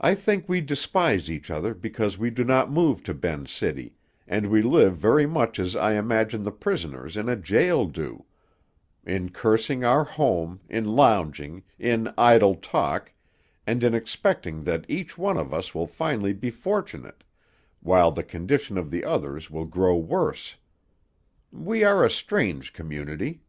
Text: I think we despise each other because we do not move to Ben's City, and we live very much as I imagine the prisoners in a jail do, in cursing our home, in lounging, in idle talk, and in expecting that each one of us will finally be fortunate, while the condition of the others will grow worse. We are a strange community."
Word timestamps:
I 0.00 0.16
think 0.16 0.48
we 0.48 0.60
despise 0.60 1.30
each 1.30 1.48
other 1.48 1.72
because 1.72 2.18
we 2.18 2.28
do 2.28 2.42
not 2.42 2.72
move 2.72 3.04
to 3.04 3.14
Ben's 3.14 3.52
City, 3.52 3.94
and 4.26 4.48
we 4.48 4.62
live 4.62 4.96
very 4.96 5.26
much 5.26 5.60
as 5.60 5.76
I 5.76 5.92
imagine 5.92 6.42
the 6.42 6.50
prisoners 6.50 7.16
in 7.16 7.28
a 7.28 7.36
jail 7.36 7.86
do, 7.86 8.24
in 9.06 9.28
cursing 9.30 9.84
our 9.84 10.02
home, 10.02 10.58
in 10.68 10.86
lounging, 10.96 11.62
in 11.78 12.12
idle 12.18 12.56
talk, 12.56 13.12
and 13.64 13.84
in 13.84 13.94
expecting 13.94 14.64
that 14.64 14.84
each 14.88 15.16
one 15.16 15.36
of 15.38 15.54
us 15.54 15.72
will 15.72 15.86
finally 15.86 16.32
be 16.32 16.50
fortunate, 16.50 17.22
while 17.78 18.10
the 18.10 18.24
condition 18.24 18.76
of 18.76 18.90
the 18.90 19.04
others 19.04 19.52
will 19.52 19.66
grow 19.66 19.94
worse. 19.96 20.56
We 21.52 21.84
are 21.84 22.04
a 22.04 22.10
strange 22.10 22.72
community." 22.72 23.42